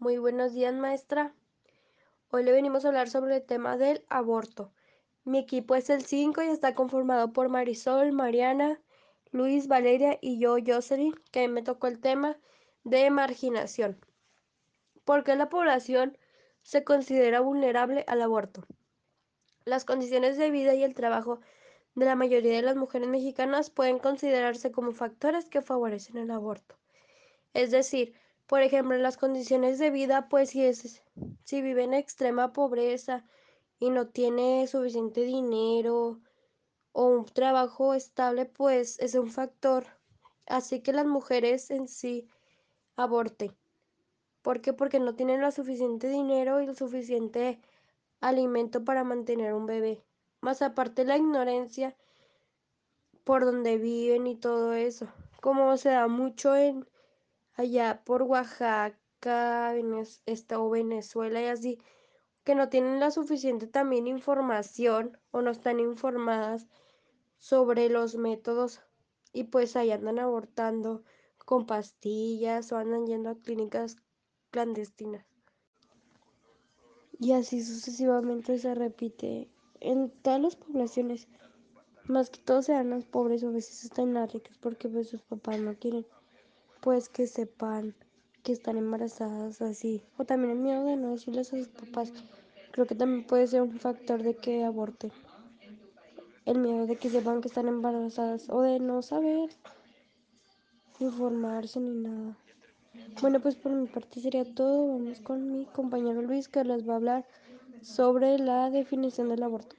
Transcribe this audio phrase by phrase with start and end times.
[0.00, 1.34] Muy buenos días, maestra.
[2.30, 4.72] Hoy le venimos a hablar sobre el tema del aborto.
[5.24, 8.80] Mi equipo es el 5 y está conformado por Marisol, Mariana,
[9.30, 12.38] Luis, Valeria y yo, Jocelyn, que me tocó el tema
[12.82, 14.02] de marginación.
[15.04, 16.16] ¿Por qué la población
[16.62, 18.64] se considera vulnerable al aborto?
[19.66, 21.40] Las condiciones de vida y el trabajo
[21.94, 26.78] de la mayoría de las mujeres mexicanas pueden considerarse como factores que favorecen el aborto.
[27.52, 28.14] Es decir,
[28.50, 31.04] por ejemplo, las condiciones de vida, pues si, es,
[31.44, 33.24] si vive en extrema pobreza
[33.78, 36.20] y no tiene suficiente dinero
[36.90, 39.86] o un trabajo estable, pues es un factor.
[40.46, 42.26] Así que las mujeres en sí
[42.96, 43.56] aborten.
[44.42, 44.72] ¿Por qué?
[44.72, 47.60] Porque no tienen lo suficiente dinero y el suficiente
[48.20, 50.02] alimento para mantener un bebé.
[50.40, 51.94] Más aparte la ignorancia
[53.22, 55.06] por donde viven y todo eso.
[55.40, 56.84] Como se da mucho en
[57.60, 59.74] allá por Oaxaca,
[60.56, 61.78] o Venezuela y así,
[62.44, 66.66] que no tienen la suficiente también información o no están informadas
[67.38, 68.80] sobre los métodos
[69.32, 71.04] y pues ahí andan abortando
[71.44, 73.96] con pastillas o andan yendo a clínicas
[74.50, 75.26] clandestinas.
[77.18, 81.28] Y así sucesivamente se repite en todas las poblaciones.
[82.04, 85.22] Más que todo sean las pobres o a veces están las ricas porque pues sus
[85.22, 86.06] papás no quieren
[86.80, 87.94] pues que sepan
[88.42, 90.02] que están embarazadas así.
[90.16, 92.12] O también el miedo de no decirles a sus papás.
[92.72, 95.12] Creo que también puede ser un factor de que aborten.
[96.46, 99.50] El miedo de que sepan que están embarazadas o de no saber
[100.98, 102.36] informarse ni nada.
[103.20, 104.88] Bueno, pues por mi parte sería todo.
[104.88, 107.26] Vamos con mi compañero Luis que les va a hablar
[107.82, 109.76] sobre la definición del aborto.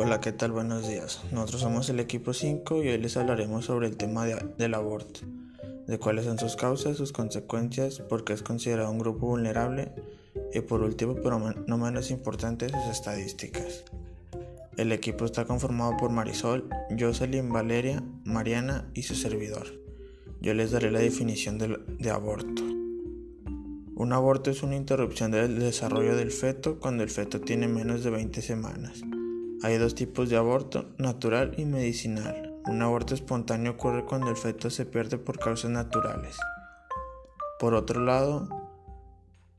[0.00, 0.52] Hola, ¿qué tal?
[0.52, 1.20] Buenos días.
[1.32, 5.22] Nosotros somos el equipo 5 y hoy les hablaremos sobre el tema del aborto,
[5.88, 9.90] de cuáles son sus causas, sus consecuencias, por qué es considerado un grupo vulnerable
[10.54, 13.82] y por último, pero no menos importante, sus estadísticas.
[14.76, 19.66] El equipo está conformado por Marisol, Jocelyn, Valeria, Mariana y su servidor.
[20.40, 22.62] Yo les daré la definición de, de aborto.
[23.96, 28.10] Un aborto es una interrupción del desarrollo del feto cuando el feto tiene menos de
[28.10, 29.02] 20 semanas.
[29.62, 32.54] Hay dos tipos de aborto, natural y medicinal.
[32.66, 36.36] Un aborto espontáneo ocurre cuando el feto se pierde por causas naturales.
[37.58, 38.48] Por otro lado,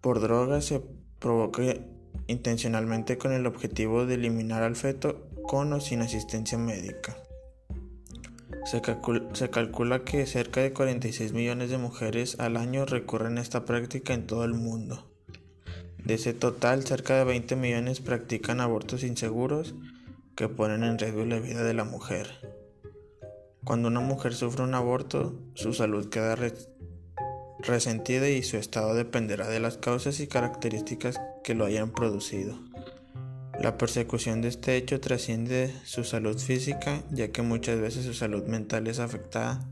[0.00, 0.82] por droga se
[1.18, 1.62] provoca
[2.28, 7.16] intencionalmente con el objetivo de eliminar al feto con o sin asistencia médica.
[8.64, 8.80] Se
[9.50, 14.26] calcula, que cerca de 46 millones de mujeres al año recurren a esta práctica en
[14.26, 15.07] todo el mundo.
[16.04, 19.74] De ese total, cerca de 20 millones practican abortos inseguros
[20.36, 22.28] que ponen en riesgo la vida de la mujer.
[23.64, 26.36] Cuando una mujer sufre un aborto, su salud queda
[27.60, 32.58] resentida y su estado dependerá de las causas y características que lo hayan producido.
[33.60, 38.44] La persecución de este hecho trasciende su salud física, ya que muchas veces su salud
[38.44, 39.68] mental es afectada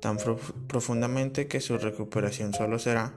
[0.00, 0.18] tan
[0.66, 3.14] profundamente que su recuperación solo será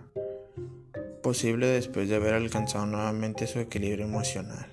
[1.27, 4.65] posible después de haber alcanzado nuevamente su equilibrio emocional.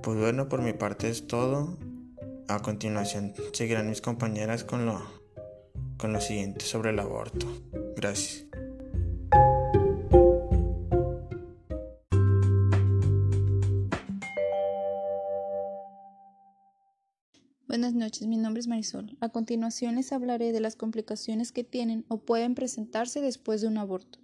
[0.00, 1.76] Pues bueno, por mi parte es todo.
[2.46, 5.02] A continuación seguirán mis compañeras con lo,
[5.96, 7.48] con lo siguiente sobre el aborto.
[7.96, 8.44] Gracias.
[17.66, 19.16] Buenas noches, mi nombre es Marisol.
[19.18, 23.78] A continuación les hablaré de las complicaciones que tienen o pueden presentarse después de un
[23.78, 24.23] aborto.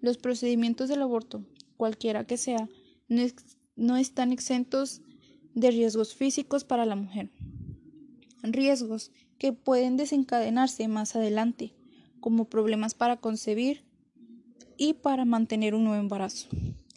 [0.00, 1.44] Los procedimientos del aborto,
[1.76, 2.68] cualquiera que sea,
[3.76, 5.02] no, están exentos
[5.54, 7.30] de riesgos físicos para la mujer.
[8.42, 11.74] Riesgos que pueden desencadenarse más adelante,
[12.20, 13.84] como problemas para concebir
[14.76, 16.48] y para mantener un nuevo embarazo.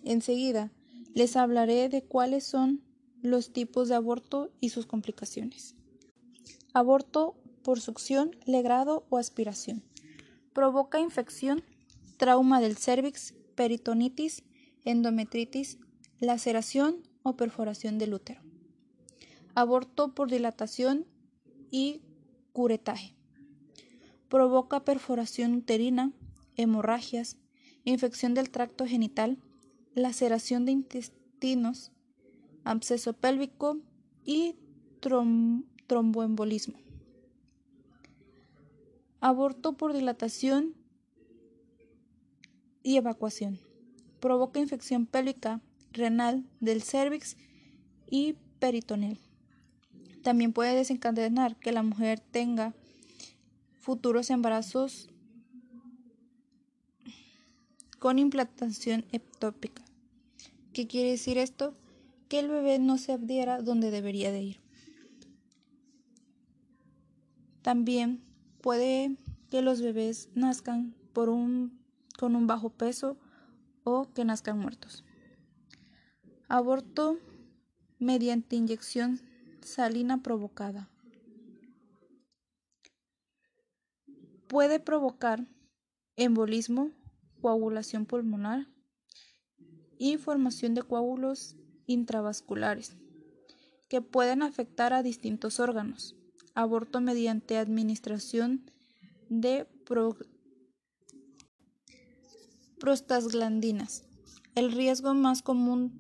[0.04, 0.72] Enseguida
[1.14, 2.82] les hablaré de cuáles son
[3.22, 5.76] los tipos de aborto y sus complicaciones.
[6.74, 9.84] Aborto por succión, legrado o aspiración.
[10.54, 11.64] Provoca infección
[12.18, 14.44] trauma del cervix, peritonitis,
[14.86, 15.78] endometritis,
[16.20, 18.42] laceración o perforación del útero.
[19.56, 21.06] Aborto por dilatación
[21.70, 22.02] y
[22.54, 23.16] curetaje.
[24.30, 26.12] Provoca perforación uterina,
[26.56, 27.38] hemorragias,
[27.84, 29.38] infección del tracto genital,
[29.94, 31.92] laceración de intestinos,
[32.64, 33.78] absceso pélvico
[34.24, 34.56] y
[35.88, 36.78] tromboembolismo.
[39.20, 40.76] Aborto por dilatación
[42.84, 43.60] y evacuación.
[44.20, 47.38] Provoca infección pélvica, renal, del cervix
[48.10, 49.18] y peritoneal.
[50.22, 52.74] También puede desencadenar que la mujer tenga
[53.80, 55.10] futuros embarazos
[58.00, 59.84] con implantación ectópica.
[60.74, 61.76] ¿Qué quiere decir esto?
[62.28, 64.60] Que el bebé no se adhiera donde debería de ir.
[67.62, 68.22] También
[68.62, 69.18] puede
[69.50, 71.80] que los bebés nazcan por un,
[72.18, 73.18] con un bajo peso
[73.84, 75.04] o que nazcan muertos.
[76.48, 77.18] Aborto
[78.00, 79.22] mediante inyección
[79.62, 80.90] salina provocada.
[84.48, 85.48] Puede provocar
[86.16, 86.92] embolismo,
[87.42, 88.68] coagulación pulmonar
[89.98, 91.56] y formación de coágulos
[91.88, 92.98] intravasculares
[93.90, 96.16] que pueden afectar a distintos órganos.
[96.56, 98.72] Aborto mediante administración
[99.30, 99.66] de
[102.84, 104.04] prostaglandinas.
[104.56, 105.94] El riesgo más común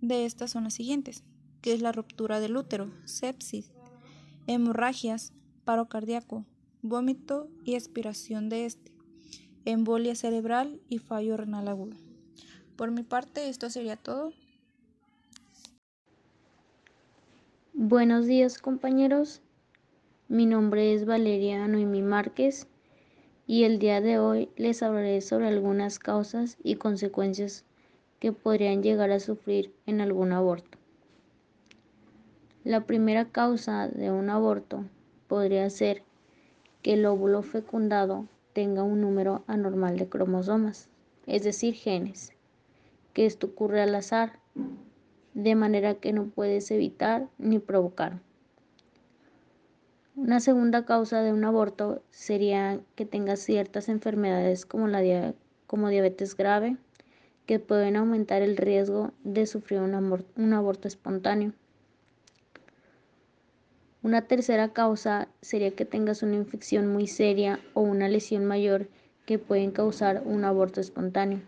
[0.00, 1.24] de estas son las siguientes,
[1.60, 3.70] que es la ruptura del útero, sepsis,
[4.46, 5.34] hemorragias,
[5.66, 6.46] paro cardíaco,
[6.80, 8.92] vómito y expiración de este,
[9.66, 11.98] embolia cerebral y fallo renal agudo.
[12.76, 14.32] Por mi parte, esto sería todo.
[17.74, 19.42] Buenos días compañeros,
[20.28, 22.68] mi nombre es Valeria Noemí Márquez
[23.46, 27.64] y el día de hoy les hablaré sobre algunas causas y consecuencias
[28.18, 30.78] que podrían llegar a sufrir en algún aborto.
[32.64, 34.84] La primera causa de un aborto
[35.28, 36.02] podría ser
[36.82, 40.88] que el óvulo fecundado tenga un número anormal de cromosomas,
[41.26, 42.32] es decir, genes,
[43.12, 44.40] que esto ocurre al azar,
[45.34, 48.20] de manera que no puedes evitar ni provocar.
[50.16, 55.34] Una segunda causa de un aborto sería que tenga ciertas enfermedades como, la
[55.66, 56.78] como diabetes grave,
[57.44, 61.52] que pueden aumentar el riesgo de sufrir un, un aborto espontáneo.
[64.02, 68.88] Una tercera causa sería que tengas una infección muy seria o una lesión mayor
[69.26, 71.42] que pueden causar un aborto espontáneo.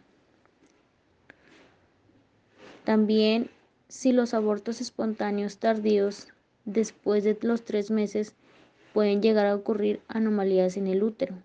[2.85, 3.49] También
[3.89, 6.29] si los abortos espontáneos tardíos
[6.67, 8.35] después de los tres meses
[8.99, 11.37] pueden llegar a ocurrir anomalías en el útero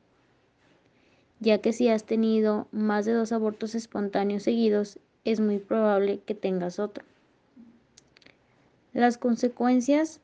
[1.44, 6.36] ya que si has tenido más de dos abortos espontáneos seguidos, es muy probable que
[6.36, 7.04] tengas otro.
[8.94, 10.22] Las consecuencias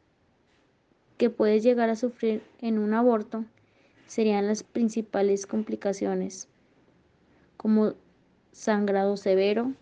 [1.18, 3.44] que puedes llegar a sufrir en un aborto
[4.08, 6.48] serían las principales complicaciones,
[7.58, 7.96] como
[8.54, 9.74] sangrado severo,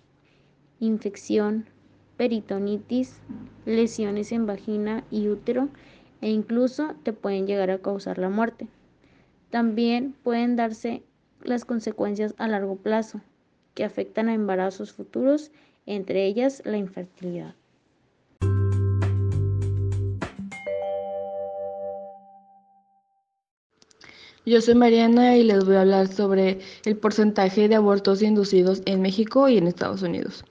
[0.80, 1.68] infección,
[2.18, 3.20] peritonitis,
[3.66, 5.70] lesiones en vagina y útero
[6.22, 8.68] e incluso te pueden llegar a causar la muerte.
[9.50, 11.04] También pueden darse
[11.42, 13.22] las consecuencias a largo plazo
[13.74, 15.52] que afectan a embarazos futuros,
[15.86, 17.56] entre ellas la infertilidad.
[24.46, 29.02] Yo soy Mariana y les voy a hablar sobre el porcentaje de abortos inducidos en
[29.02, 30.46] México y en Estados Unidos.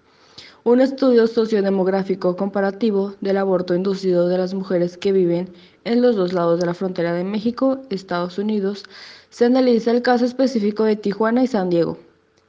[0.67, 5.49] Un estudio sociodemográfico comparativo del aborto inducido de las mujeres que viven
[5.85, 8.83] en los dos lados de la frontera de México, Estados Unidos,
[9.31, 11.99] se analiza el caso específico de Tijuana y San Diego,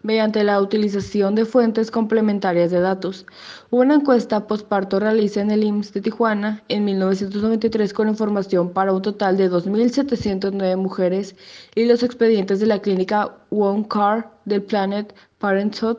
[0.01, 3.27] mediante la utilización de fuentes complementarias de datos.
[3.69, 9.03] Una encuesta postparto realiza en el IMSS de Tijuana en 1993 con información para un
[9.03, 11.35] total de 2.709 mujeres
[11.75, 15.97] y los expedientes de la clínica One Car del Planet Parenthood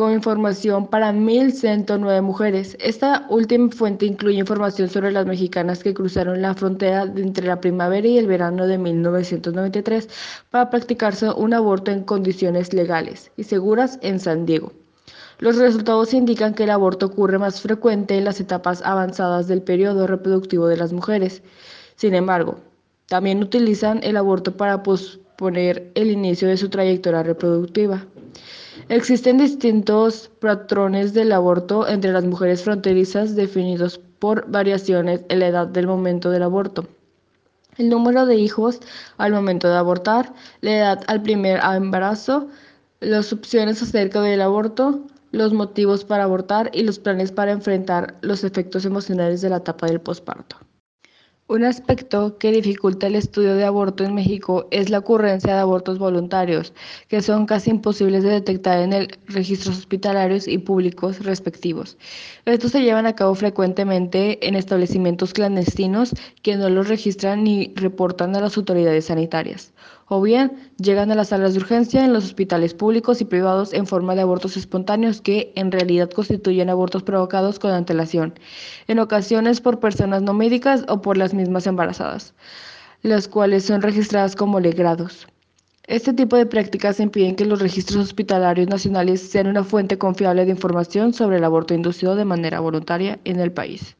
[0.00, 2.74] con información para 1.109 mujeres.
[2.80, 8.08] Esta última fuente incluye información sobre las mexicanas que cruzaron la frontera entre la primavera
[8.08, 10.08] y el verano de 1993
[10.48, 14.72] para practicarse un aborto en condiciones legales y seguras en San Diego.
[15.38, 20.06] Los resultados indican que el aborto ocurre más frecuente en las etapas avanzadas del periodo
[20.06, 21.42] reproductivo de las mujeres.
[21.96, 22.56] Sin embargo,
[23.04, 28.06] también utilizan el aborto para posponer el inicio de su trayectoria reproductiva.
[28.90, 35.68] Existen distintos patrones del aborto entre las mujeres fronterizas definidos por variaciones en la edad
[35.68, 36.88] del momento del aborto.
[37.78, 38.80] El número de hijos
[39.16, 42.48] al momento de abortar, la edad al primer embarazo,
[42.98, 48.42] las opciones acerca del aborto, los motivos para abortar y los planes para enfrentar los
[48.42, 50.56] efectos emocionales de la etapa del posparto.
[51.50, 55.98] Un aspecto que dificulta el estudio de aborto en México es la ocurrencia de abortos
[55.98, 56.72] voluntarios,
[57.08, 61.98] que son casi imposibles de detectar en el registros hospitalarios y públicos respectivos.
[62.44, 68.36] Estos se llevan a cabo frecuentemente en establecimientos clandestinos que no los registran ni reportan
[68.36, 69.72] a las autoridades sanitarias.
[70.08, 73.86] O bien llegan a las salas de urgencia en los hospitales públicos y privados en
[73.86, 78.34] forma de abortos espontáneos que en realidad constituyen abortos provocados con antelación,
[78.88, 82.34] en ocasiones por personas no médicas o por las mismas embarazadas,
[83.02, 85.28] las cuales son registradas como legrados.
[85.86, 90.52] Este tipo de prácticas impiden que los registros hospitalarios nacionales sean una fuente confiable de
[90.52, 93.96] información sobre el aborto inducido de manera voluntaria en el país.